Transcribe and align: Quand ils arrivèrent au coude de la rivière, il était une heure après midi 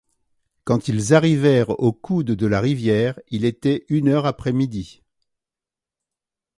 Quand 0.63 0.87
ils 0.87 1.13
arrivèrent 1.13 1.79
au 1.79 1.93
coude 1.93 2.31
de 2.31 2.47
la 2.47 2.59
rivière, 2.59 3.19
il 3.27 3.45
était 3.45 3.85
une 3.87 4.07
heure 4.07 4.25
après 4.25 4.51
midi 4.51 5.03